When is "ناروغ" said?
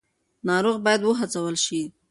0.47-0.77